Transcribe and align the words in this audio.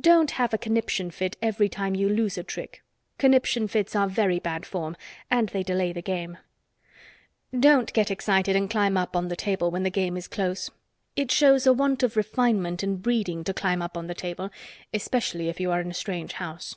Don't 0.00 0.30
have 0.30 0.54
a 0.54 0.58
conniption 0.58 1.10
fit 1.10 1.36
every 1.42 1.68
time 1.68 1.96
you 1.96 2.08
lose 2.08 2.38
a 2.38 2.44
trick. 2.44 2.84
Conniption 3.18 3.66
fits 3.66 3.96
are 3.96 4.06
very 4.06 4.38
bad 4.38 4.64
form, 4.64 4.96
and 5.28 5.48
they 5.48 5.64
delay 5.64 5.92
the 5.92 6.00
game. 6.02 6.38
Don't 7.52 7.92
get 7.92 8.08
excited 8.08 8.54
and 8.54 8.70
climb 8.70 8.96
up 8.96 9.16
on 9.16 9.26
the 9.26 9.34
table 9.34 9.72
when 9.72 9.82
the 9.82 9.90
game 9.90 10.16
is 10.16 10.28
close. 10.28 10.70
It 11.16 11.32
shows 11.32 11.66
a 11.66 11.72
want 11.72 12.04
of 12.04 12.16
refinement 12.16 12.84
and 12.84 13.02
breeding 13.02 13.42
to 13.42 13.52
climb 13.52 13.82
up 13.82 13.96
on 13.96 14.06
the 14.06 14.14
table, 14.14 14.50
especially 14.94 15.48
if 15.48 15.58
you 15.58 15.72
are 15.72 15.80
in 15.80 15.90
a 15.90 15.94
strange 15.94 16.34
house. 16.34 16.76